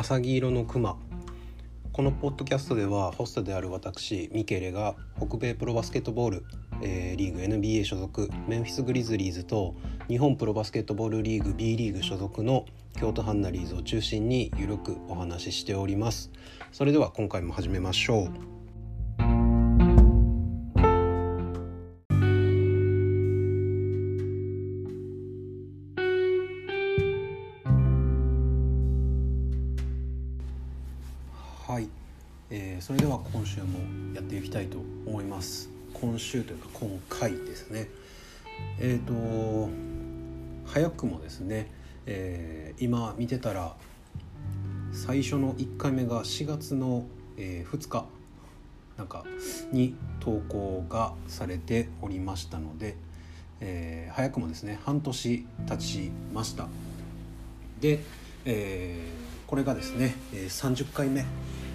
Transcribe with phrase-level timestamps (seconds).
[0.00, 0.96] 浅黄色のクマ
[1.92, 6.44] このポッドキャストではホストである私ミケレが北米プロバスケットボール、
[6.80, 9.74] えー、リーグ NBA 所属メンフィス・グリズリーズと
[10.06, 12.64] 日本プロバスケットボールリーグ B リーグ所属の
[12.96, 16.30] 京都ハンナリーズを中心にゆるくお話ししております。
[16.70, 18.57] それでは今回も始めましょう。
[40.78, 41.66] 早くもですね、
[42.06, 43.74] えー、今見てたら
[44.92, 47.04] 最初の1回目が4月の、
[47.36, 48.06] えー、2日
[48.96, 49.24] なんか
[49.72, 52.94] に投稿がされておりましたので、
[53.60, 56.68] えー、早くもですね半年経ちました。
[57.80, 57.98] で、
[58.44, 61.24] えー、これがですね30回目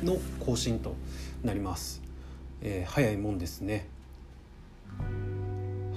[0.02, 0.96] の更新と
[1.44, 2.02] なります、
[2.62, 3.86] えー、早いもんですね。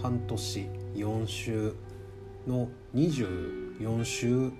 [0.02, 1.72] 半年4週。
[2.46, 4.52] の24週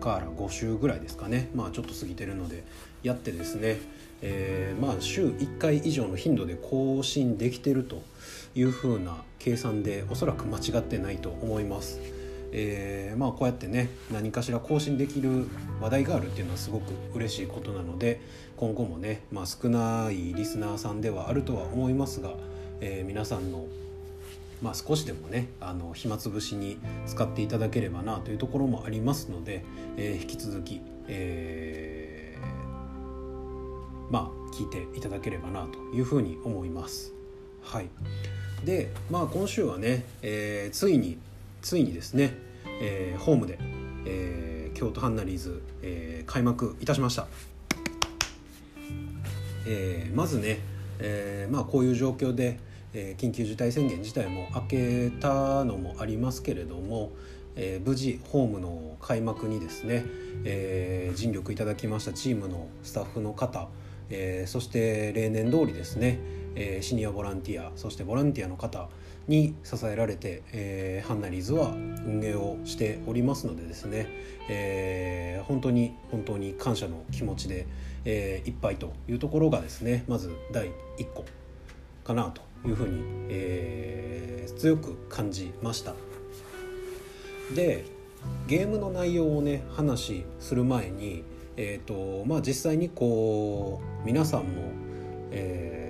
[0.00, 2.64] から5週ぐらいですかねまあちょっと過ぎてるので
[3.02, 3.78] やってですね、
[4.22, 8.02] えー、まあ週1回以上の頻度で更新できてると
[8.54, 12.00] いうふうな計算でおそらく間違ってないと思います。
[12.50, 15.46] えー、まあこうやってね何かしら更新できる
[15.80, 18.22] 話題があるっていうのはすごく嬉しいことなので
[18.56, 22.30] 今後もね、まあ、少ないリスナーさんではあるとは思いますが、
[22.80, 23.66] えー、皆さんの
[24.62, 29.64] まあ、少しでもねあの暇つぶしに使っていただければなというところもありますので、
[29.96, 37.12] えー、引き続き、えー、まあ聞いていただければなというふうに思います。
[37.62, 37.88] はい、
[38.64, 41.18] でまあ今週はね、えー、ついに
[41.62, 42.34] ついにですね、
[42.80, 43.58] えー、ホームで、
[44.06, 47.26] えー、京都ハンナリーズ、えー、開幕いたしました、
[49.66, 50.60] えー、まずね、
[50.98, 52.58] えーまあ、こういう状況で、
[52.94, 57.12] え、緊急事態宣言自体も明けたのもありますけれども、
[57.56, 60.04] え、無事ホームの開幕にですね、
[60.44, 63.68] え、尽力いただきましたチームのスタッフの方、
[64.10, 66.18] え、そして例年通りですね、
[66.54, 68.88] え、シニアボランティアそしてボランティアの方
[69.28, 74.06] に支えられて、え、ハンナリーズは運営をしておりますのでですね、
[74.48, 77.66] え、本当に本当に感謝の気持ちで、
[78.04, 80.68] え、いっぱいというところがですねまず第
[80.98, 81.24] 1個
[82.04, 85.94] かなというふうに、えー、強く感じました。
[87.54, 87.84] で
[88.46, 91.24] ゲームの内容をね話する前に、
[91.56, 94.48] えーとまあ、実際にこう皆さんも、
[95.30, 95.88] えー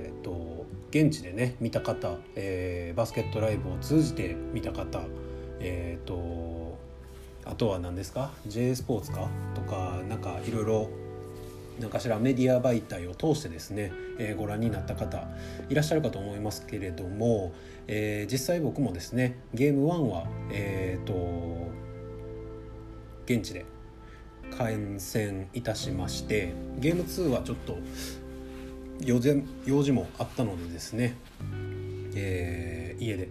[0.90, 5.02] 現地でね見た方、えー、バスケットライブを通じて見た方
[5.60, 6.78] えっ、ー、と
[7.44, 9.28] あとは何ですか？J スポーツか？
[9.54, 10.88] とかなんかいろいろ
[11.80, 15.26] 何かしらメディア媒体を通してですね、えー、ご覧になった方
[15.68, 17.52] いらっしゃるかと思いますけれども、
[17.86, 21.68] えー、実際僕もですねゲーム1はえっ、ー、と
[23.26, 23.64] 現地で
[24.56, 27.78] 観戦いたしましてゲーム2はちょっと
[29.00, 29.20] 用
[29.64, 31.16] 用事もあったのでですね、
[32.14, 33.28] えー、家で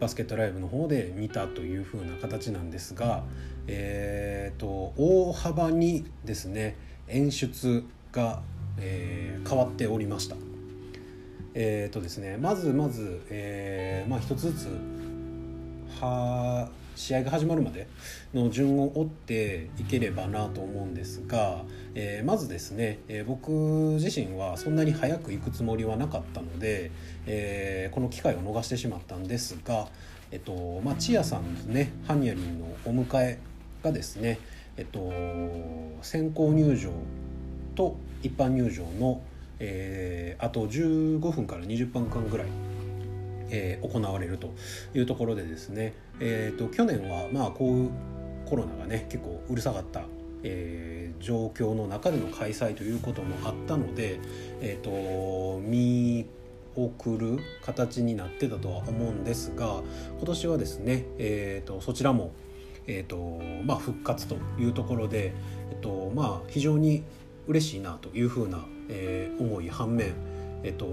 [0.00, 3.22] バスケットライブの方で見たという風な形なんですが、
[3.66, 6.76] えーと、大幅にですね
[7.10, 8.42] 演出が、
[8.78, 10.36] えー、変わっておりました。
[11.54, 14.68] えーとですね、まずまず、えーまあ、一つずつ
[16.00, 17.88] は試合が始まるまで
[18.34, 23.50] の順を追っていければなと思うんですが、えー、まずですね、えー、僕
[24.00, 26.90] 自身はそんなに早く行くつもりはなかったので、
[27.26, 29.88] えー、この機会を逃してしまったんですが、
[30.30, 33.38] えっとまあ、チアさんですねハニヤリンのお迎え
[33.82, 34.38] がですね、
[34.76, 35.12] えっと、
[36.02, 36.90] 先行入場
[37.74, 39.22] と一般入場の、
[39.58, 42.46] えー、あと15分から20分間ぐらい
[43.50, 44.54] えー、行われると
[44.94, 47.90] いうところでですね、えーと、去年はまあこういう
[48.46, 50.02] コロナがね結構うるさかった、
[50.42, 54.20] えー、状況の中での開催ということもあったので、
[54.60, 56.26] えーと、見
[56.76, 59.82] 送る形になってたとは思うんですが
[60.18, 62.32] 今年はですね、えーと、そちらも、
[62.90, 65.32] えーとまあ、復活というところで、
[65.70, 67.04] えーとまあ、非常に
[67.46, 70.12] 嬉しいなというふうな、えー、思い反面
[70.62, 70.86] えっと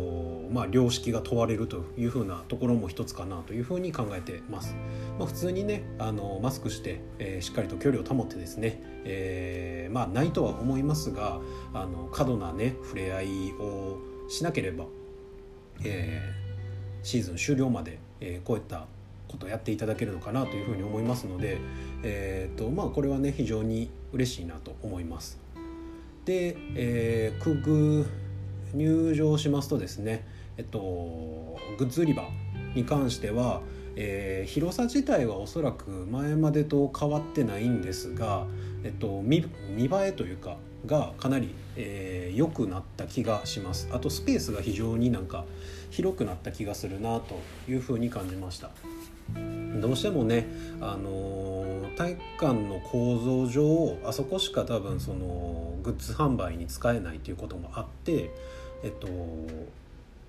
[0.49, 4.77] まあ、良識が問われるというふうなところも一つかなというふうに考えてます。
[5.19, 11.41] まあ、普通にねあのマスクして、えー、しっかりと距離を保ってですね、えー、まあないとは思いますが
[11.73, 13.27] あの過度なね触れ合い
[13.59, 13.97] を
[14.29, 14.85] しなければ、
[15.83, 18.87] えー、シーズン終了まで、えー、こういった
[19.27, 21.57] ことやっていただけるのかなというふうに思いますので、
[22.03, 25.39] えーとまあ、これはね非常に嬉しいなと思います。
[26.25, 28.05] で、えー、くぐ
[28.73, 30.27] 入場しますとですね
[30.57, 32.23] えっとグッズ売り場
[32.75, 33.61] に関しては、
[33.95, 38.45] えー、広さ自体はおそらく前までと変わってないんですが、
[38.83, 45.45] えっと、見見栄えというかがかなり良、えー、くなった気がしますあとスペースが非常になんか
[45.89, 47.39] 広くなった気がするなと
[47.69, 48.69] いうふうに感じました
[49.81, 50.47] どうしてもね、
[50.81, 51.47] あの、
[51.97, 58.29] 体育館の構造上あそこしか多分そのグッズ販売に使えないということもあって
[58.83, 59.07] えっと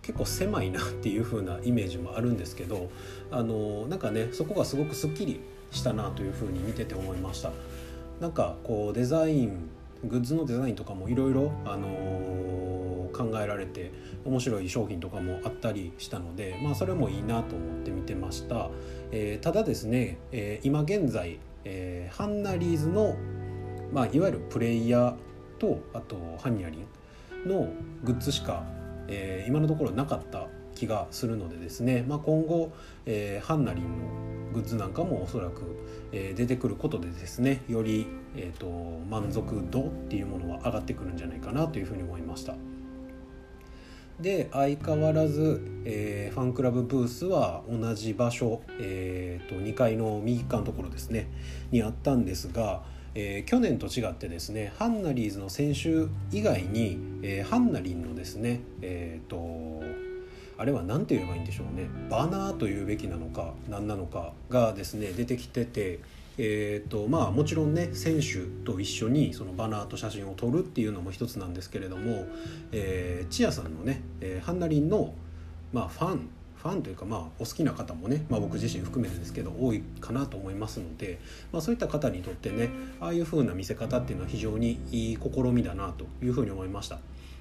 [0.00, 2.90] 結構狭いなっていう風なイメージもあるんですけど
[3.30, 5.40] あのなんかねそこがすごくすっきり
[5.70, 7.52] したなという風に見てて思いました。
[8.18, 9.68] なんかこうデザイン
[10.04, 11.88] グッズのデザインとかもいろいろあの
[13.12, 13.90] 考えられて
[14.24, 18.70] 面白い商品とかもあったりしたのでまあそれもいいなと思って見てました、
[19.10, 23.16] えー、ただですね、えー、今現在、えー、ハンナリーズの
[23.92, 25.14] まあいわゆるプレイヤー
[25.58, 26.78] とあとハンニャリ
[27.46, 27.68] ンの
[28.04, 28.64] グッズしか
[29.08, 30.46] えー、今のところなかった
[30.78, 32.72] 気がするのでですね、まあ、今後、
[33.04, 35.62] えー、ハンナリンのグッズなんかもおそらく、
[36.12, 38.66] えー、出てくることでですねより、えーと、
[39.10, 42.54] 満足度っていうものは上がってくるんじゃないかなというふうに思いました。
[44.20, 51.28] で相変わらず、えー、ファンクラブブースは同じ場所、えーと、2階の右側のところですね
[51.70, 52.82] にあったんですが、
[53.14, 59.36] えー、去年と違ってですねハンナリーズの選手以外に、えー、ハンナリンのですねえっ、ー、と
[60.58, 66.00] あれは何て言えばいいんでしょうねバナーというべきなのか何なのかがですね出てきてて
[66.40, 72.26] えーとまあ、もちろんね選手と一緒にそのバナーと写真を撮るっていうのも一つなんですけれども、
[72.70, 75.14] えー、チアさんのね、えー、ハンナリンの、
[75.72, 81.18] まあ、ファンファンというかまあお好きな方もね、まあ、僕自身含めてですけど多いかなと思いますので、
[81.52, 82.70] まあ、そういった方にとってね
[83.00, 87.00] ああいう風な見せ方っていうのは非常にいい試みだなというふうに思いました。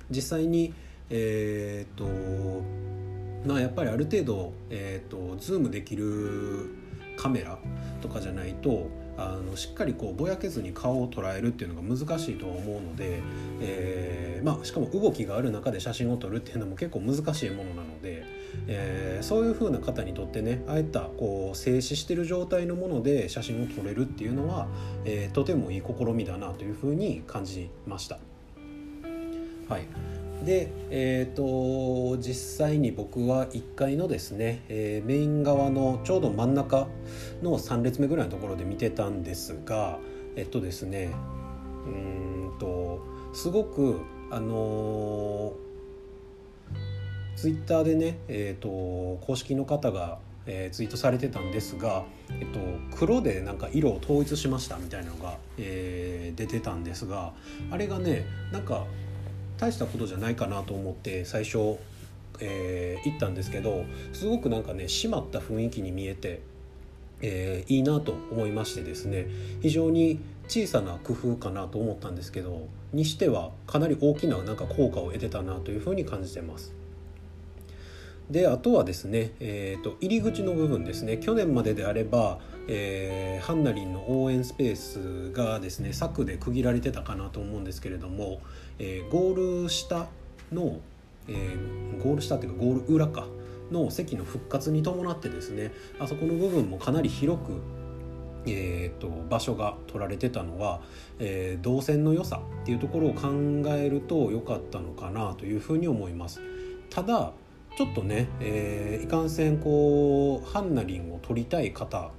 [0.10, 0.74] 実際に
[1.10, 3.07] えー、っと
[3.48, 6.70] まあやっぱりある程度、えー、っとズームできる
[7.16, 7.58] カメラ
[8.02, 13.22] とかじゃないとあのしっかりこうぼやけずに顔を捉えるっていうのが難しいと思うので、
[13.60, 18.24] えー、まあ、しかも動きがある中で写真を撮るっていうのも結構難しいものなので、
[18.68, 24.68] えー、そういう風な方にとってねああいったこう静止してる状態のもので写真を撮れるっていうのは、
[25.04, 28.20] えー、とてもいい試みだなという風に感じました。
[29.68, 36.88] はいで、えーと、実際に僕は1階のですね、えー、メイン側のちょうど真ん中
[37.42, 40.00] の3列目ぐらいのところで見てたんですが
[40.36, 41.12] えっとですね
[41.86, 43.02] うんと
[43.34, 45.54] すごくあの、
[47.38, 52.60] ツイッターでね、えーと、公式の方が、えー、ツイートされてたんですが、えっと、
[52.98, 57.34] 黒でなんか色を統一しましたみたいなのが、えー、出てたんですが
[57.70, 58.86] あれがねなんか
[59.58, 61.78] 大したことじゃないかなと思って最初、
[62.40, 66.42] えー、行ったんですけどすごくなんかね締まった雰囲気に見えて、
[67.22, 69.28] えー、いいなと思いましてですね
[69.62, 76.74] 非常に小さな工夫かなと思ったんですけどにしてはかなり大きななんか効果を得てたなというふうに感じてます。
[78.30, 88.42] であとはですね、えーと、入り口の部分ですね去年までであれば、えー、ハンナリンの応援スペースがですね柵で区切られてたかなと思うんですけれども、
[88.80, 90.08] えー、ゴール下
[90.52, 90.80] の、
[91.28, 93.28] えー、ゴール下っていうかゴール裏か
[93.72, 97.62] の席の復活に伴ってですねあそこの部分もかなり広く
[98.50, 100.80] えーと、場所が取られてたのは、
[101.20, 103.28] えー、動線の良さっていうところを考
[103.76, 106.40] えると良かったのかなというふうに思います。
[106.90, 107.34] ただ
[107.78, 112.10] ちょっとね、えー、いかんせんこうハンナリンを取りたい方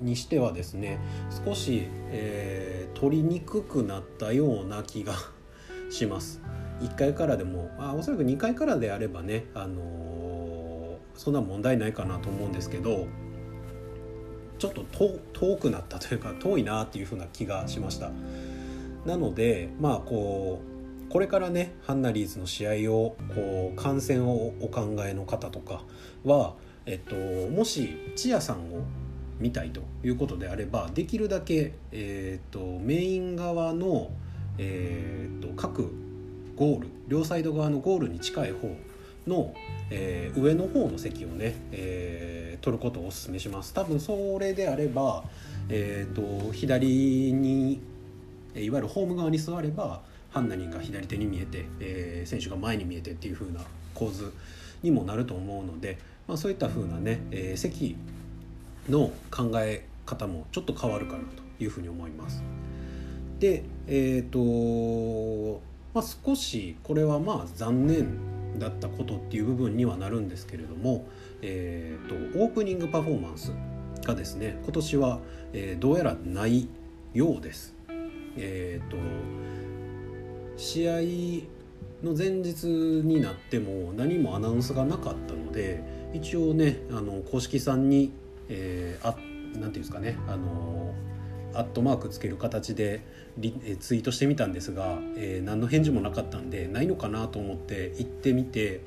[0.00, 0.98] にしてはですね
[1.44, 5.12] 少し、えー、取りにくくなったような気が
[5.90, 6.40] します。
[6.80, 13.06] 1階からでもあおそらく2階からであればね、あのー、そんな問題ないかなと思うんですけど
[14.58, 14.84] ちょっと
[15.32, 18.10] 遠くなったというか遠いなっていう風な気がしました。
[19.04, 20.60] なのでまあこ
[21.08, 25.82] うこれからねハンナリーズの試合をこう観戦をお考えの方とか
[26.24, 28.82] は、えっと、もしチアさんを
[29.38, 34.10] 見たいということであればできるだけ、えー、っとメイン側の、
[34.58, 35.92] えー、っと各
[36.56, 38.76] ゴール両サイド側のゴールに近い方
[39.26, 39.54] の、
[39.90, 45.24] えー、上の方の席をね、えー、取ることをお勧めします多分それであれば、
[45.68, 47.80] えーと左に
[48.54, 53.60] いわゆるホーム側に座ればハンナリンが左手に見えて、えー、選手が前に見えてっていう風な
[53.94, 54.32] 構図
[54.82, 57.96] にもなると思うので、まあ、そういった風なね、えー、席
[58.88, 62.42] の考え方もちょっと変わるかなというふうに思います。
[63.38, 65.60] でえっ、と
[65.94, 71.06] まあ少しこれはまあ残念だったことっていう部分にはなるんですけれども、
[71.42, 73.52] えーと、オープニングパフォーマンス
[74.04, 75.20] がですね今年は、
[75.52, 76.68] えー、どうやらない
[77.12, 77.74] ようです。
[78.38, 78.96] えーと、
[80.56, 80.92] 試合
[82.02, 88.12] の前日になっても何もアナウンスがなかったので一応ねあの公式さんに、
[88.50, 89.20] えー、あなん
[89.52, 90.94] ていうんですかねあの
[91.58, 93.00] アットマークつける形で
[93.38, 98.80] リツイートしてみたんですが、えー、何の返事もなかったんでないのかなと思って行ってみて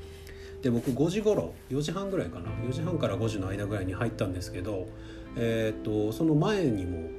[0.62, 4.88] で僕5時頃4時半ぐらいかな4時半から5時の間ぐらいに入ったんですけど、
[5.36, 7.10] えーと、その前にも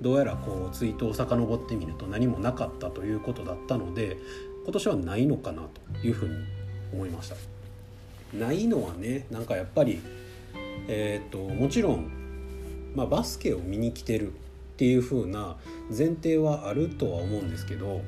[0.00, 4.18] どうやらこうツイートを遡ってみると何もなかったということだったので
[4.64, 6.34] 今年はないのかなというふうに
[6.92, 7.36] 思いました。
[8.36, 10.00] ないのはねなんかやっぱり、
[10.88, 12.10] えーと、ともちろん、
[12.94, 14.32] まあ、バスケを見に来てる
[14.76, 15.56] っていう風な
[15.88, 18.02] 前提はあるとは思うんですけど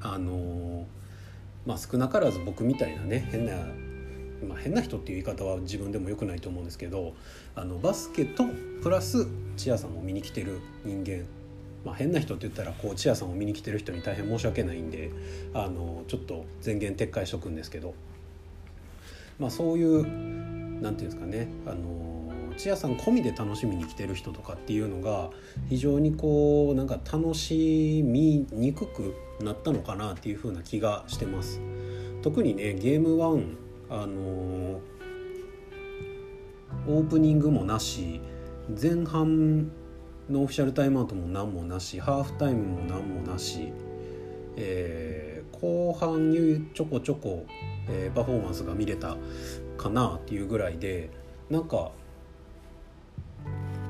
[0.00, 0.86] あの
[1.66, 3.52] まあ少なからず僕みたいなね変な、
[4.48, 7.14] まあ、変な人っていう言い方は自分でも良くないと思うんですけど
[7.56, 8.44] あのバスケと
[8.80, 9.26] プラス
[9.56, 11.24] チアさんを見に来てる人間。
[11.84, 15.10] まあ、変な人って言ったらこうチアさんを見に来てる人に大変申し訳ないんで
[15.52, 17.92] あのちょっと前言撤回しとくんですけど、
[19.38, 22.13] まあ、そういう何て言うんですかねあの
[22.56, 25.30] チアさん込みで楽しみに来てる人とかっていうのが
[25.68, 31.60] 非常にこうなんか楽しみにくくなったのかなっていう風な気がしてます。
[32.22, 33.56] 特にねゲーム1
[33.90, 34.80] あの
[36.86, 38.20] オープニングもなし
[38.80, 39.70] 前半
[40.30, 43.72] のオフィシャルタイムアウトも何もなしハーフタイムも何もなし、
[44.56, 47.44] えー、後半にちょこちょこ、
[47.88, 49.16] えー、パフォーマンスが見れた
[49.76, 51.10] かなっていうぐらいで
[51.50, 51.92] なんか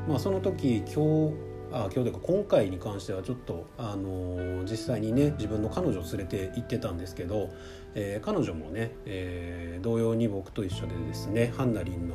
[0.08, 1.34] まあ、その時今日
[1.72, 7.50] あ今日というか今回に関してはちょっと、あの、実際にね自分の彼女を連れて行ってたんですけど、
[7.94, 12.14] えー、彼女もね、えー、同様に僕と一緒でですねハンナリンの、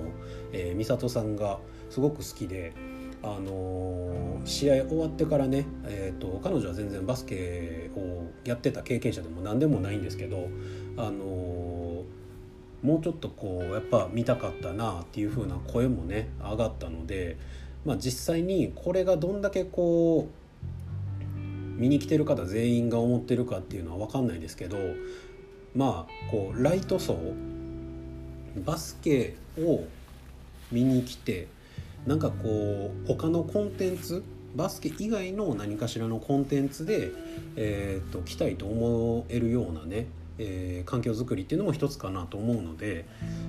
[0.53, 2.74] えー、美里さんがすごく好きで。
[3.22, 10.48] あの試合終わってからね、えーと、彼女は全然バスケをやってた経験者でも何でもないんですけど、
[10.96, 12.05] あの
[12.81, 17.38] もうちょっとこうやっぱ見たかったなっていう風な声もね上がったので
[17.86, 24.77] まあ、実際にこれがどんだけこう見に来てる方全員が思ってるかっていうのは分かんないですけど
[25.75, 27.17] まあこうライト層
[28.65, 29.86] バスケを
[30.71, 31.48] 見に来て
[32.05, 34.24] なんかこう他のコンテンツ
[34.55, 37.12] バスケ以外の何かしらのコンテンツで、
[37.55, 40.07] えーと、来たいと思えるようなね、
[40.39, 43.05] えー、環境づくりっていうのも一つかなと思うので、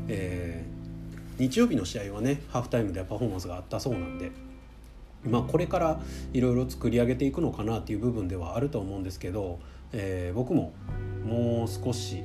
[0.08, 0.79] えー
[1.40, 4.30] 日曜日の試合はねハーフタイムではパフォーマンスがあったそうなんで。
[5.24, 6.00] まあ、これから
[6.32, 9.58] いろいろ作り上げていくのかなっていう部分ではあると思うんですけど、
[9.92, 10.72] えー、僕も
[11.26, 12.22] もう少し、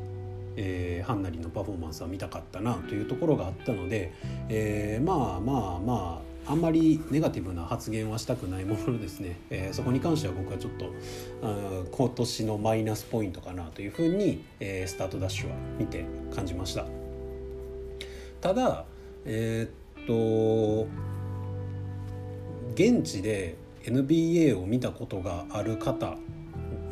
[0.56, 4.14] えー、ハンナリのパフォーマンスは見たかったなというところがあったので、
[4.48, 10.94] えー、まあまあまああんまりネガティブな発言はしたくないもののですね、えー、そこに関しては僕はちょっと
[11.92, 16.86] 今年のマイナスポイントかなというふうに、えー、スタートダッシュは見て感じました。
[18.40, 18.86] ただ
[19.26, 20.88] えー、っと
[22.74, 26.18] 現地で NBA を見たことがある方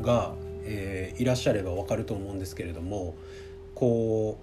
[0.01, 3.15] が、えー、いらっしゃれば分かると思うんですけれども
[3.75, 4.39] こ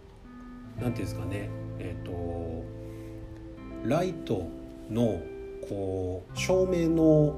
[0.79, 4.47] う何て言うんですかねえー、っとライト
[4.91, 5.21] の
[5.69, 7.35] こう照明の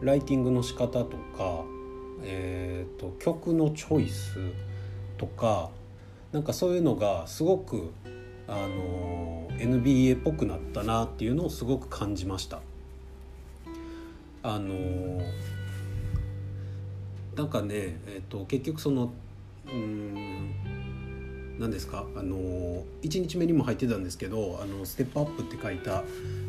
[0.00, 1.64] ライティングの仕方とか、
[2.22, 4.38] えーと曲のチョイス
[5.16, 5.70] とか
[6.32, 7.92] なんかそういうのがすごく
[8.48, 12.60] あの NBA っぽくなったなっていうのをすごく感じました。
[14.42, 15.22] あの
[17.36, 19.12] なんかね、えーと、結局その
[19.66, 20.50] うん
[21.58, 22.06] 何ですか？
[22.14, 22.36] あの
[23.02, 26.04] 1日目にも入ってたんですけど「あのステップアップって書いたあ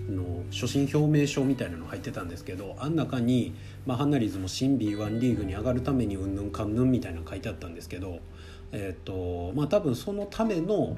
[0.10, 3.54] の初心表明書みたいなの入ってたんですけどあん中に、
[3.86, 8.20] まあ、ハンナリーズも新 B1 リーグに上がるためにうんぬんかんぬんみたいなの書いてあったんですけど
[8.72, 10.96] えっ、ー、とまあ多分そのための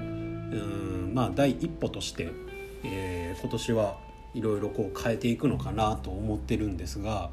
[0.52, 2.30] うんまあ第一歩として、
[2.84, 3.98] えー、今年は
[4.34, 7.30] いろいろこう変えていくのかなと思ってるんですが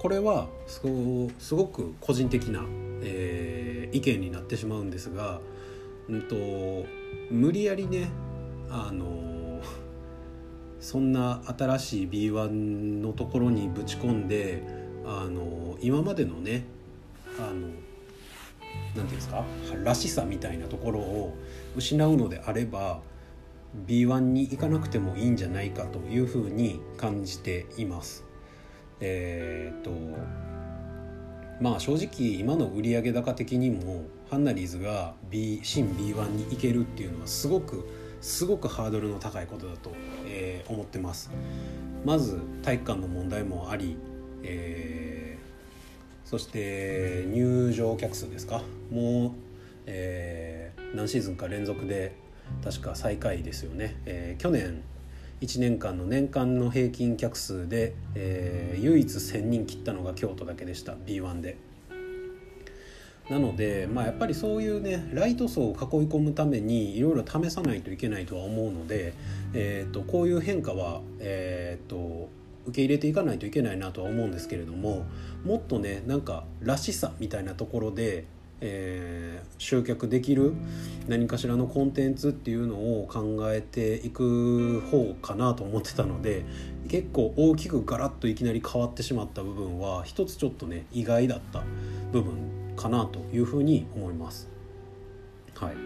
[0.00, 0.80] これはす
[1.54, 2.62] ごく個人的な、
[3.02, 5.40] えー、意見になってしまうんですが、
[6.08, 6.36] うんと、
[7.30, 8.08] 無理やりね
[8.70, 9.60] あの
[10.80, 12.48] そんな新しい B1
[13.02, 14.62] のところにぶち込んで
[15.04, 16.64] あの今までのね
[17.38, 17.72] あの何て
[18.94, 19.44] 言うんですか
[19.84, 21.36] らしさみたいなところを
[21.76, 23.00] 失うのであれば
[23.86, 28.24] B1 に行かなくてもいいんじゃないかというふうに感じています。
[29.00, 29.90] えー、っと
[31.60, 37.88] まあ正直今の売上高的にもハンナリーズが B 新 B1 に行けるっていうのはすごく
[38.20, 39.92] すごくハードルの高いことだと、
[40.26, 41.30] えー、思ってます
[42.04, 43.96] まず体育館の問題もあり、
[44.42, 48.62] えー、そして入場客数ですか？
[48.90, 49.30] もう、
[49.86, 50.45] えー、
[50.96, 52.16] 何シーズンか連続で
[52.64, 54.82] 確か最下位ですよね、えー、去年
[55.40, 61.58] 1年間の年間の平均客数で、えー、唯一1,000人切ったのが京都だけでした B1 で。
[63.28, 65.76] なので、まあ、やっぱりそういうねライト層を囲い
[66.08, 69.14] 込むためにいろいろ試さないといけないとは思うので、
[69.52, 72.28] えーと、こういう変化は、えーと、
[72.66, 75.06] 受け入れていかないといけないなとは思うんですけれども
[75.44, 78.26] もっとねなんからしさみたいなところで、
[78.60, 80.54] えー、集客できる
[81.08, 86.44] 何かしらのコンテンツっていうのを考えていく方かなと思ってたので
[86.88, 91.62] 結構大きくガラッといきなり変わってしまった部分は一つちょっとね意外だった
[92.12, 92.34] 部分
[92.76, 94.48] かなというふうに思います。
[95.54, 95.76] はい、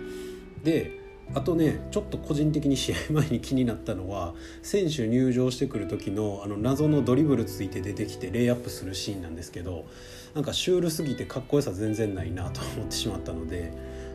[0.65, 1.01] で
[1.33, 9.87] あとねちょっと個人的に試合前に気になったのは選手入場してくる時のあの謎のドリブルついて出てきてレイアップするシーンなんですけど
[10.35, 13.73] なんかシュールすぎてかっこよさ全然ないなと思ってしまったので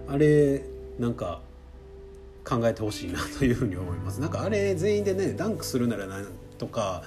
[0.07, 0.63] あれ
[0.99, 1.41] なんか
[2.45, 4.21] 考えてほしいなというふうに思います。
[4.21, 7.03] なんかあれ全員でねダンクするならなんとか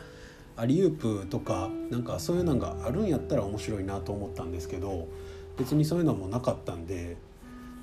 [0.56, 5.06] アリウープとかなんかそういうのがあるんやったら面白いなと思ったんですけど
[5.56, 7.16] 別にそういうのもなかったんで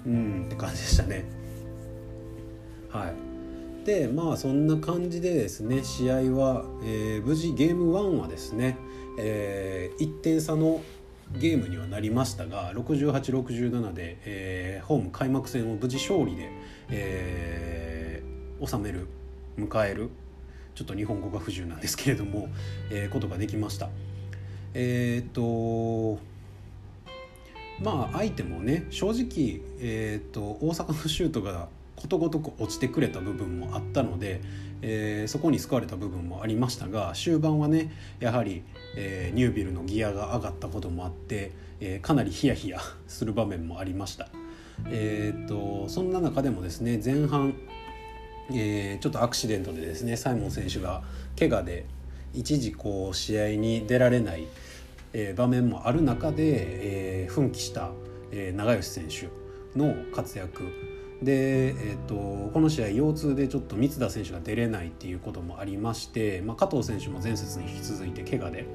[0.06, 1.26] うんって感じでしたね。
[2.90, 3.86] はい。
[3.86, 8.78] でまあそんな感じでですね試合は、えー、無事ゲーム1はですね、
[9.18, 10.82] えー、1点差の
[11.32, 16.50] ゲームにはなりましたが6867で、えー、ホーム開幕戦を無事勝利で、
[16.90, 19.08] えー、収める
[19.58, 20.10] 迎える
[20.76, 22.50] ちょっと日本語が不自由なんですけれども、
[22.92, 23.90] えー、ことができました。
[24.74, 26.22] えー、っと
[27.82, 34.42] まあ相手もね正直、えーと、大阪のシュートがことごとく落ちてくれた部分もあったので、
[34.88, 38.62] えー、そこに救われた部分もありましたが終盤はねやはり、
[38.96, 44.28] えー、ニュービルのギアが上がったこともあって、えー、かなりヒヤヒヤする場面もありました。
[44.88, 47.56] えーと、そんな中でもですね前半、
[48.52, 51.02] えー、ちょっとアクシデントでですねサイモン選手が
[51.40, 51.86] 怪我で
[52.34, 54.46] 一時こう試合に出られない
[55.14, 57.92] え場面もある中で、え奮起した、
[58.32, 59.30] え長吉選手
[59.80, 60.85] の活躍
[61.26, 68.66] で、えーと、この試合腰痛でちょっと三田選手が出れないっていうこともありまして、まあ、加藤選手も前節に引き続いて怪我で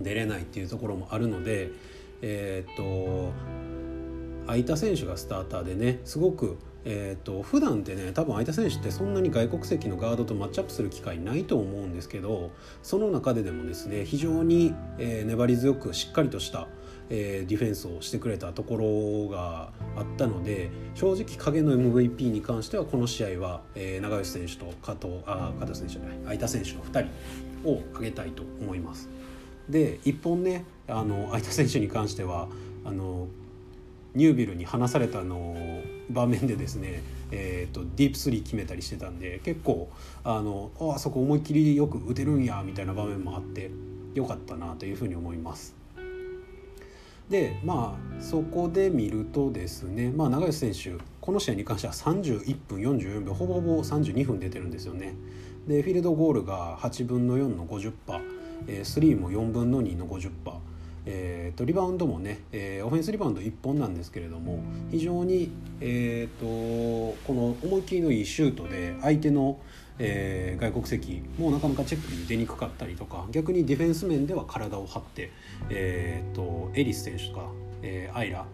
[0.00, 1.70] 出れないっていうところもあるので、
[2.20, 3.32] えーと、
[4.46, 12.50] 相田選手がスターターでねすごくえーと、普段ってね多分相手選手ってそんなに外国籍のガードとマッチアップする機会ないと思うんですけど
[12.82, 16.66] その中ででもですね非常に、えー、粘り強くしっかりとした、
[17.14, 27.06] えー、ディフェンスをしてくれたところがあったので正直影の MVP に関してはこの試合は、えー、長吉選手と加藤あ加藤選手じゃない相田選手の2
[27.62, 29.10] 人を挙げたいと思います。
[29.68, 32.48] で1本ねあの相田選手に関しては
[32.84, 33.28] あの
[34.14, 39.90] ニュービルに離されたの場面でですね、えーと、ディープスリー決めたりしてたんで結構
[40.24, 43.70] あのあそこ思いっきりよく打てるんやみたいな場面もあって
[44.14, 45.81] よかったなというふうに思います。
[47.28, 55.14] でまあそこで見るとですね、まあ、長吉選手この試合に関しては31分44秒ほぼほぼ32分出てるんですよね。
[55.66, 57.92] でフィールドゴールが8分の4の50%、
[58.66, 60.30] えー、スリーも4分の2の50%。
[61.04, 69.58] えーと、リバウンドもね、えー、オフェンスリバウンド1本なんですけれども非常に、えーと、この思いっきりのいいシュートで相手の、
[69.98, 75.30] えー、外国籍もなかなかチェックに出にくかったりとか逆にディフェンス面では体を張って、
[75.70, 77.50] えーと、エリス選手とか、
[77.82, 78.46] えー、アイラ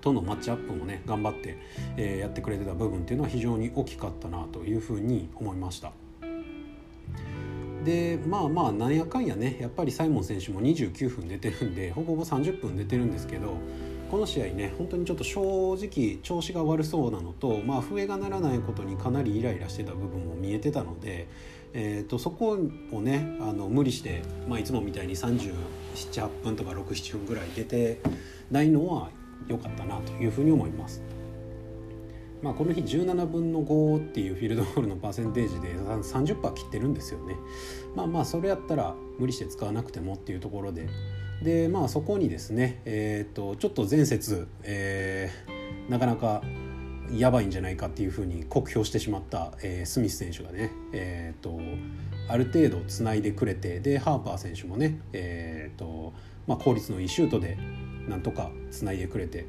[0.00, 1.58] とのマッチアップもね頑張って、
[1.96, 5.92] えー、やってくれてた部分っていうのは非常に大きかったなというふうに思いました。
[7.84, 13.54] でまあまあなんやかんやねやっぱりサイモン選手も29分出てるんでほぼほぼ30分出てるんですけど
[14.10, 15.40] この試合ね本当にちょっと正
[15.74, 21.28] 直調子が悪そうなのと、まあ、笛が鳴らないことにかなりイライラしてた部分も見えてたので、
[21.74, 22.58] えーと、そこ
[22.92, 28.00] をねあの無理して、まあ、いつもみたいに378分とか67分ぐらい出て
[28.50, 29.10] ないのは
[29.46, 31.02] 良かったなというふうに思います。
[32.42, 37.34] まあ、この日17分の5っていうフィールドゴールのパーセンテージで30%切ってるんですよね。
[37.96, 40.88] まあまあそれやったら無理して使わなくてもっていうところで
[41.42, 46.42] でまあそこにですね、えーと、ちょっと前節、えー、なかなか
[47.12, 51.58] やばいんじゃないかっていうふうに酷評してしまった、えー、スミス選手がね、えーと、
[52.28, 56.12] ある程度つないでくれてでハーパー選手もね、えーと
[56.46, 57.56] まあ、効率のいいシュートで
[58.08, 59.46] なんとかつないでくれて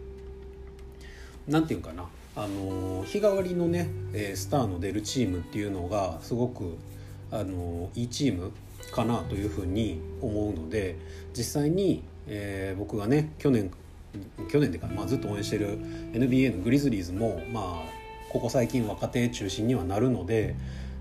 [1.47, 3.89] なんていうかなあの日替わりのね
[4.35, 6.77] スターの出るチームっていうのがすごく
[7.31, 8.51] あのいいチーム
[8.91, 10.97] かなというふうに思うので
[11.35, 13.71] 実際に、えー、僕がね去年
[14.49, 15.79] 去年でか、まあ、ずっと応援してる
[16.13, 17.83] NBA のグリズリーズも、まあ、
[18.31, 20.55] ここ最近若手中心にはなるので、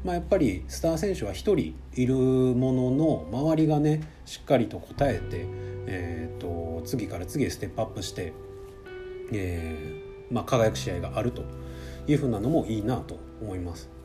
[0.05, 5.47] まあ、やっぱりスター選手は1人いるものの周りがねしっかりと応えて、
[5.87, 8.33] えーと、次から次へステップアップして、
[9.33, 11.43] えーまあ、輝く試合があると
[12.07, 13.98] いうふうなのもいいなと思います。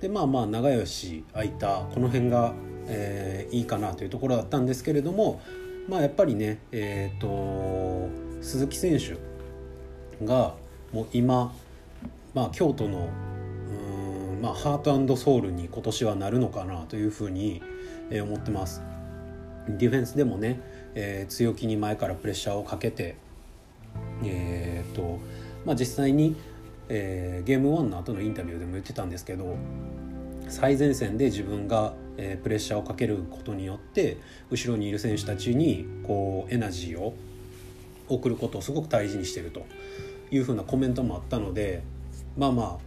[0.00, 2.52] でまあまあ長吉空いたこの辺が、
[2.86, 5.40] えー、いいかなというところだったんですけれども
[5.88, 8.08] まあやっぱりねえっ、ー、と
[8.42, 9.16] 鈴木選手
[10.24, 10.54] が
[10.92, 11.52] もう今、
[12.34, 13.08] まあ、京都の
[13.68, 17.62] うん、まあ、ハートソウルに今年はなるのかなというふうに
[18.10, 18.82] 思ってます。
[19.68, 20.60] ディフェンスでもね、
[20.94, 23.16] えー、強気に前からプレッシャーをかけて、
[24.24, 25.18] えーと
[25.64, 26.36] まあ、実際に
[26.88, 29.56] えー、ゲーム1の後のインタビューでも言ってたんですけど
[30.48, 34.18] 最前線で自分が、えー、プレッシャーをかけることによって
[34.50, 37.14] 後ろにいる選手たちにこうエナジーを
[38.08, 39.66] 送ることをすごく大事にしてると
[40.30, 41.82] いうふうなコメントもあったので
[42.36, 42.78] まあま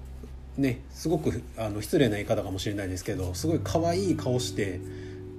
[0.58, 4.80] あねすごくあの失礼な言い方かもしれないですけどすごい可愛い顔して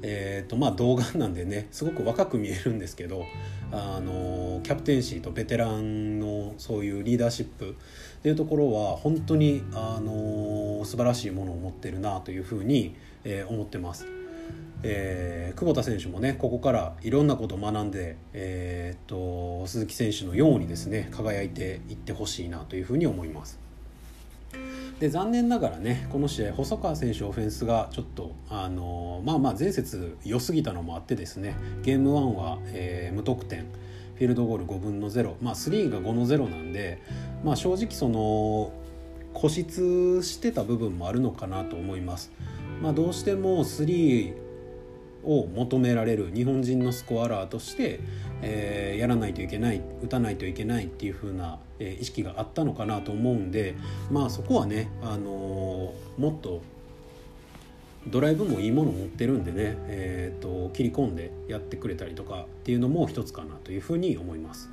[0.02, 3.24] えーとまあ、動画なんでねすごく若く見えるんですけど
[3.70, 7.76] あのキャプテンシーとベテランのそういうリーダーシップ
[8.20, 14.06] っていうところは本当にあの素晴らしいものを持ってるなというふうに、えー、思ってます。
[14.82, 23.58] えー、久保田選手もねここからいろんなことを学んで、えーと鈴木選手のようにですね輝いていってほしいなというふうに思います。
[24.98, 33.64] で残念ながらねこの試合細川選手オフェンスがちょっとあのまあまあ前節良すぎたのもあってですねゲーム1は、えー、無得点
[34.20, 37.00] フィールドゴール5分の0、まあ、3が5の0なんで、
[37.42, 38.70] まあ、正直その
[39.32, 42.30] 固執してた部分もあるのかなと思います。
[42.82, 44.34] まあ、どうしても3
[45.24, 48.00] を求められる日本人のスコアラーとして、
[48.42, 53.74] えー、やらないといけない打たないといけないっていう風な、えー、意識があったのかなと思うんで
[54.10, 56.62] まあそこはね、あのー、もっと
[58.06, 64.70] ドライブもいいもの持ってるんでね、えーと、切り込んでやってくれたりとかっていうのも一つかなというふうに思います。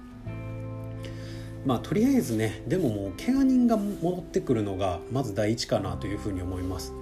[1.66, 6.94] まあとりあえずねでももう怪我人が戻ってくるのがまず第一かなというふうに思います。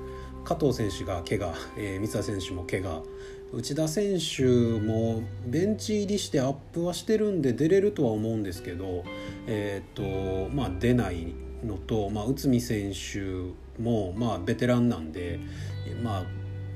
[0.43, 3.03] 加藤選手が怪我、えー、三田選手も怪我
[3.53, 9.03] 内田選手もベンチ入りしてアップはしてるんで出れるとは思うんですけど、
[9.47, 11.33] えーとまあ、出ない
[11.63, 15.39] のと、まあ、内海選手も、まあ、ベテランなんで、
[16.03, 16.23] まあ、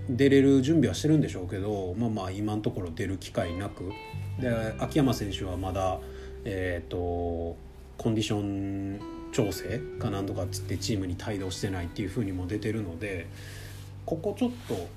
[0.10, 3.92] 出れる準備はしてるんでしょうけど、まあ、まあ今のところ出る機会なく。
[4.40, 6.00] で秋山選手はまだ、
[6.46, 7.56] えーと、
[7.98, 9.00] コンディション
[9.32, 13.28] 調整かなんとかっつってチームに帯同してないっていうふうにも出てるので
[14.06, 14.88] ここちょっと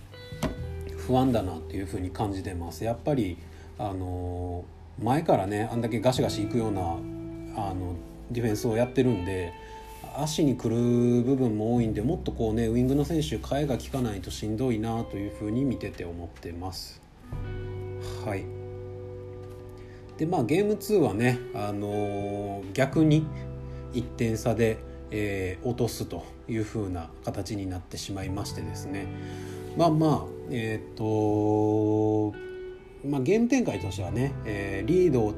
[0.97, 2.85] 不安だなっていうふうに感じてます。
[2.85, 3.37] やっぱり
[3.79, 4.65] あの
[5.03, 7.97] 前からねあんだけガシガシいくようなあの
[8.31, 9.53] ディフェンスをやってるんで
[10.19, 10.77] 足にくる
[11.23, 17.01] 部分も多いんでもっとこうねウイングの選手替えが利かないとしんどいなというふうに見てて思ってます。
[18.25, 18.45] はい。
[20.19, 23.27] でまあゲーム2はねあのー、逆に
[23.93, 24.79] 1点差で、
[25.11, 29.07] えー、落とすというふうな形になってしまいましてですね。
[29.77, 32.33] まあまあえっ、と
[33.07, 35.35] まあゲーム展開としてはね、えー、リード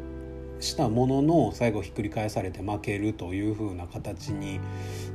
[0.64, 4.61] したものの最後ひっくり返されて負けるという風な形に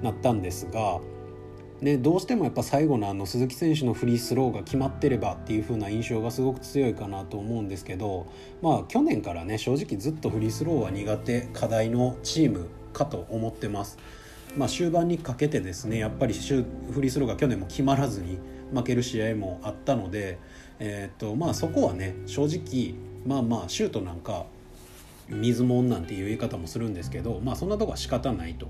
[0.01, 0.99] なったんですが、
[1.81, 8.27] ね、どうしてもやっぱ最後のあの鈴木選手のフリースローが決まってればっていう風な印象がすごく強いかなと思うんですけど、
[8.61, 13.97] まあ、去年からね正直ずっとフリースローは苦手課題のチームかと思ってます。
[14.57, 16.39] まあ、終盤にかけてですねやっぱりフ
[17.01, 18.39] リースローが去年も決まらずに
[18.73, 20.39] 負ける試合もあったので、
[20.79, 24.47] えーとまあ、そこはね正直まあまあシュートなんか
[25.29, 28.67] 水もんなんていう言い方もするんですけどまあそんなとこは仕方ないと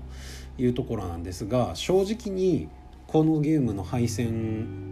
[0.58, 2.68] いうところなんですが正直に
[3.06, 4.90] このゲームの敗戦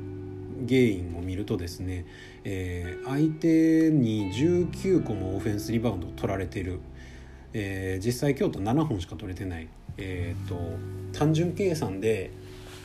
[0.66, 2.04] 原因を見るとですね、
[2.44, 6.80] えー、相手に19個もオフェンスリバウンドを取られてる、
[7.52, 10.56] えー、実際京都7本しか取れてない、えーと、
[11.16, 12.30] 単純計算で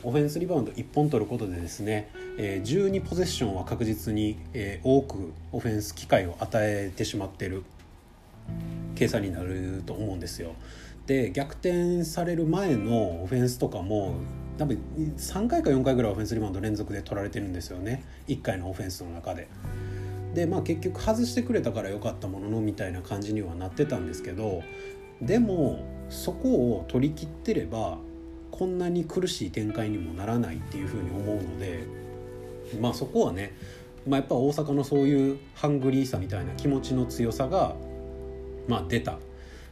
[0.04, 7.64] オフェンスリバウンド1本取ることでですね、えー、12ポゼッションは確実に、えー、多くオフェンス機会を与えてしまってる。
[8.94, 10.54] 計算になると思うんですよ。
[11.06, 14.14] で逆転される前のオフェンスとかも
[14.56, 14.78] 多分
[15.18, 19.48] 3回か4回ぐらいオフェンスリバウンド連続で取られてるんですよね1回のオフェンスの中で。
[20.34, 24.62] でまあ結局外してくれたから良かったもののみたいな感じにはなってたんですけど
[25.22, 27.98] でもそこを取り切ってれば
[28.50, 31.84] こんなに苦しい展開にもならないっていうふうに思うので
[32.80, 33.54] まあそこはね、
[34.06, 37.76] まあ、やっぱ大阪のそういうハングリーさみたいな気持ちの強さが、
[38.68, 39.18] まあ、出た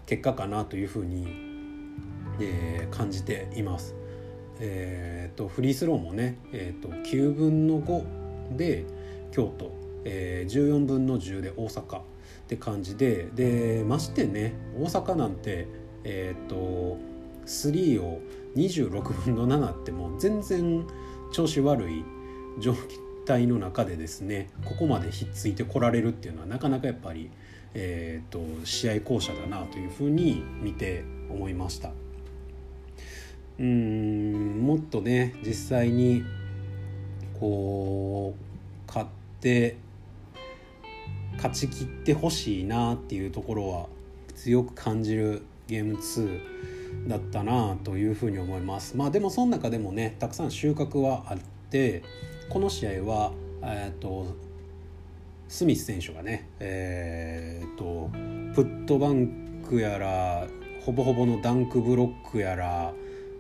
[0.07, 1.27] 結果かなというふうに、
[2.41, 3.95] えー、感じています。
[4.61, 8.85] えーと、フリースローもね、えーと、9分の5で
[9.33, 9.73] 京都、
[10.05, 12.03] えー、14分の10で大阪っ
[12.47, 15.67] て感じででましてね大阪なんて
[16.05, 16.99] えっ、ー、と
[17.47, 18.21] 3を
[18.55, 20.87] 26分の7ってもう全然
[21.33, 22.05] 調子悪い
[22.61, 22.75] 状
[23.27, 27.31] 態の中でですねここまでひっついてこられるっていうのはなかなかやっぱり、
[27.75, 31.91] えーと、試合巧者だなというふうに見て思いました。
[33.59, 36.25] うんもっとね実際に
[37.39, 39.09] こう勝っ
[39.41, 39.77] て
[41.37, 43.87] 勝ちきってほしいなっていうところは
[44.35, 51.39] 強く感じるゲーム2だったなというふうに思いますまあでもその中でもねたくさん収穫はあっ
[51.71, 52.03] て
[52.49, 53.33] この試合は
[53.63, 54.35] えっ、ー、と
[55.53, 58.11] スミス選手がねえっ、と
[58.55, 60.47] プットバンクやら
[60.81, 62.95] ほぼほぼのダンクブロックやら、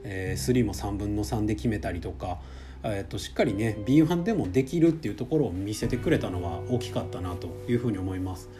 [0.05, 2.39] えー、3も3分の3で決めたりとか
[2.85, 8.51] えー、としっかりね B1 でもできるっていうところを見せてくれたのは大きかったなというふうに思います。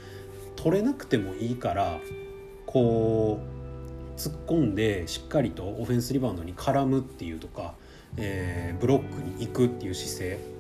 [0.55, 1.99] 取れなくてもいいから
[2.67, 3.41] こ
[4.17, 7.75] う突っ込んでしっかりとオフェンスリバウンドに絡むっていうとか、
[8.17, 10.52] えー、ブロックに行くっていう姿勢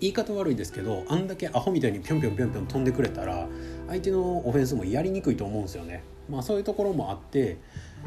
[0.00, 3.46] 言い方悪いですけどあんだけアホみたいにぴょんぴょんぴょんぴょん飛んでくれたら
[3.88, 6.04] 相手のオフェンスもやりにくいと思うんですよね。
[6.28, 7.58] まあ、そういうところもあって、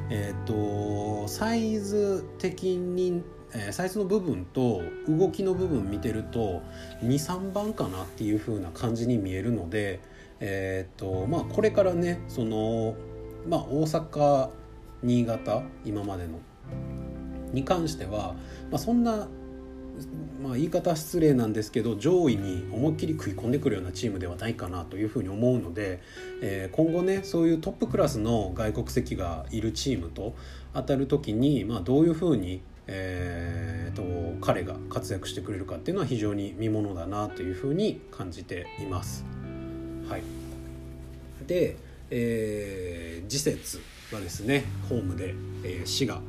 [0.09, 3.21] えーとサイズ的に
[3.53, 6.61] え、サイズの部分と動きの部分見てると
[7.03, 9.99] 23番かなっていう風な感じに見えるので、
[10.39, 12.95] えーとまあ、これからねその、
[13.47, 14.49] まあ、大阪
[15.03, 16.39] 新潟今までの
[17.53, 18.33] に関しては、
[18.71, 19.27] まあ、そんな、
[20.41, 26.01] まあ、言い方失礼なんですけど上位に思いっきり食い込んでくるようなチームではないかなというふうに思うので、
[26.41, 30.35] えー、今後ねそういうトップクラスの外国籍がいるチームと
[30.73, 39.23] 当たる時に、まあ、どういうふうにえーと、彼が活躍してくれるかっていうのは非常に見ものだなというふうに感じています。
[40.09, 40.23] はい、
[41.47, 41.77] で、
[42.09, 43.79] えー、次節
[44.11, 46.21] はですねホームで、えー、滋賀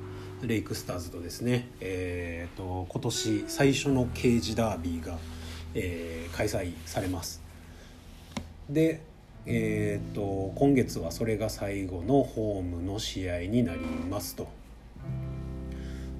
[0.46, 5.18] レイクスターズとですね、えーと、今年最初の刑事ダービーが、
[5.74, 7.42] えー、開催されます。
[8.68, 9.00] で、
[9.46, 14.48] えーと今月はそれが最後のホームの試合になりますと。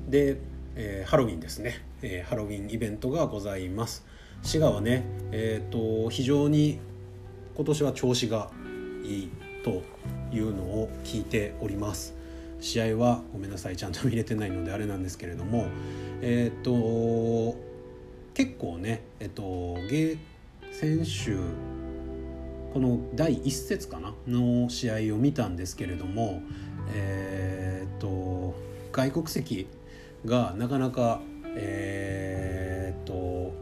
[0.09, 0.37] で、
[0.77, 4.05] えー、ハロウィンですね、えー、ハロウィンイベントがございます
[4.43, 6.79] 滋賀はね、えーと、非常に
[7.57, 8.51] 今年は調子が
[9.05, 9.31] いい
[9.65, 9.83] と
[10.33, 12.15] いうのを聞いております
[12.65, 15.67] 試合はごめんなさいちゃんと見れてないのであれなんですけれども
[16.23, 17.59] えっ、ー、と
[18.33, 20.17] 結構ねえっ、ー、とゲ
[20.73, 21.39] 先週
[22.73, 26.41] この第1節かなの試合を見たんですけれども
[26.95, 28.55] えっ、ー、と
[28.93, 29.67] 外国籍
[30.25, 31.21] がなかなか
[31.57, 33.53] え、っと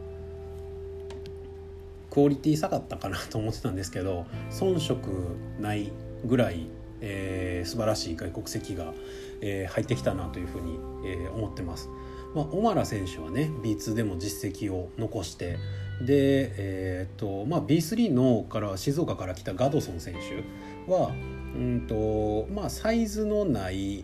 [2.09, 5.91] クオリティ下がったかなと思ってたんですけど遜色ない
[6.25, 6.67] ぐらい、
[7.05, 8.93] えー、素晴らしい外国籍が、
[9.41, 11.89] えー、入ってきたなというふうに、えー、思ってます。
[12.33, 15.57] まあ、オマラ選手はね B2 でも実績を残して
[16.01, 21.11] で、えーとまあ、B3 のから静岡から来たガドソン選手は
[21.55, 24.03] うんと、まあ、サイズのない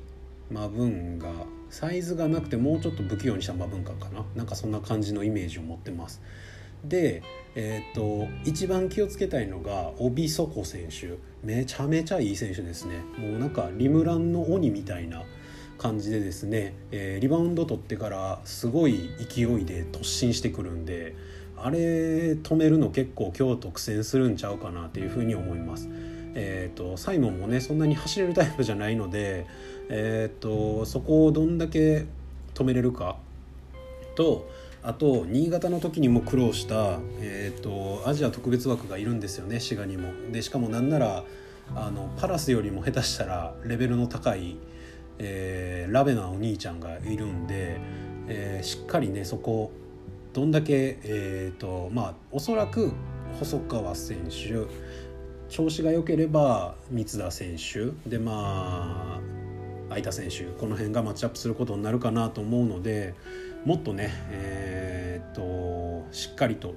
[0.51, 1.31] マブンが
[1.69, 6.21] サイズがなくてもうちょっと不器用にしたマ文化かななんかそんな感じのイメージを持ってます
[6.83, 7.21] で
[7.55, 11.17] えー、っと一番気をつけたいのがオビソコ選手。
[11.43, 12.97] めちゃめちゃいい選手ですね。
[13.17, 15.23] もうなんかリムランの鬼みたいな
[15.77, 21.15] 感じでですね、えー、リバウンド取ってからすごい勢いで突進してくるんで
[21.55, 25.89] あれ止めるの結構今日苦戦するんちゃうかなっていうふうに思います。
[26.35, 29.45] えーと、サイモンもねそんなに走れるタイプじゃないので、
[29.89, 32.05] えーと、そこをどんだけ
[32.53, 33.17] 止めれるか
[34.15, 34.47] と
[34.81, 40.11] あと新潟の時にも苦労した、えーと、アジア特別枠がいるんですよね滋賀にも。
[40.31, 41.25] でしかもなんなら
[41.75, 44.57] あのパラスよりも下手したらレベルの高い、
[45.19, 47.79] えー、ラベナお兄ちゃんがいるんで、
[48.27, 49.71] えー、しっかりねそこ
[50.33, 52.91] どんだけ、えーとまあ、おそらく
[53.39, 54.67] 細川選手
[55.49, 59.19] 調子が良ければ三田選手でまあ
[59.89, 63.15] 空いた選手この辺がマッチアップすることになるかなと思うので
[63.65, 66.75] もっとね、えー、っとしっかりと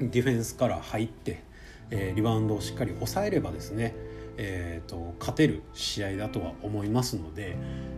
[0.00, 1.42] ディフェンスから入って、
[1.90, 3.94] えー、リバウンドをしっかり抑えればですね、
[4.36, 7.56] えーと、勝てる試合だとは思いますので、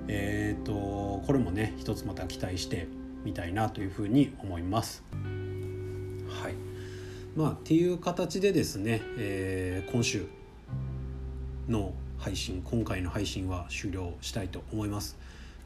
[0.08, 2.86] えーと、とこれもね一つまた期待して
[3.24, 5.02] みたいなというふうに思います。
[5.12, 6.54] はい
[7.34, 10.26] まあ、っていう形でですね、えー、今週
[11.68, 15.18] の配信今回の配信は終了したいと思います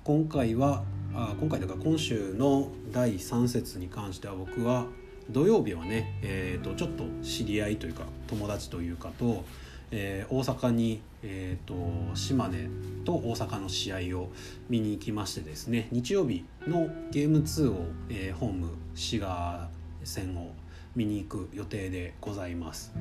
[0.03, 0.83] 今回は
[1.15, 4.87] あ今回だから今週の第3節に関しては僕は
[5.29, 9.45] 土曜日はね、えーと、ちょっと知り合いというか友達というかと、
[9.91, 12.71] えー、大阪に、えーと、島根
[13.05, 14.31] と大阪の試合を
[14.71, 19.69] 見に行きましてですね日曜日のゲーム2を、えー、ホーム滋賀
[20.03, 20.53] 戦を
[20.97, 22.93] 見に行く予定でございます、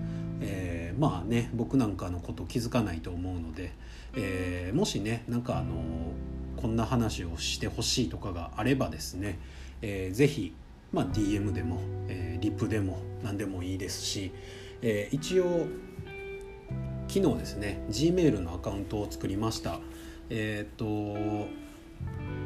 [0.42, 3.72] えー、まあね僕なんかのこと気づかないと思うので、
[4.16, 5.76] えー、もしねなんかあの
[6.58, 9.40] こんな話をしてほしいとかがあればですね、
[9.82, 10.54] えー、ぜひ、
[10.92, 14.32] まあ、DM でも、えー、リプでも何でもいいですし、
[14.82, 15.68] えー、一応
[17.08, 19.80] 昨日ですね Gmail のアカウントを作りました。
[20.32, 20.86] えっ、と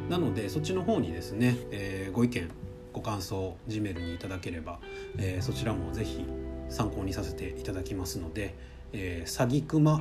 [0.08, 2.48] なのでそっちの方にですね、えー、ご意見
[2.92, 4.78] ご感想 G メールにいただければ、
[5.18, 6.24] えー、そちらもぜひ
[6.68, 8.54] 参考にさせていただきますので、
[8.92, 10.00] えー、さぎくま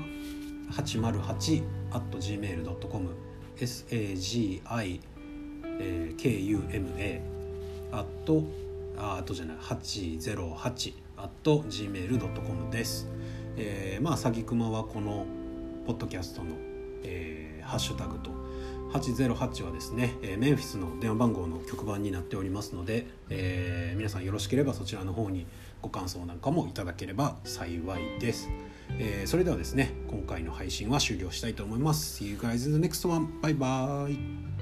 [0.71, 3.09] 808 at gmail.com
[3.57, 4.61] sagikuma
[7.91, 8.43] あと
[8.97, 13.07] ああとじゃない808 at gmail.com です。
[13.55, 15.27] えー、まあさぎくまはこの
[15.85, 16.55] ポッドキャストの、
[17.03, 18.31] えー、ハッシュタグと
[18.93, 25.47] 808はですね、えメンフィスの電話番号の局番になっておりますので、えー、皆さんよろしければそちらの方に
[25.81, 28.49] ご感想なんかもいただければ幸いです、
[28.99, 33.27] えー、それではですね今回の配信は終了したいと思います See you guys in the next one.
[33.41, 34.52] Bye bye.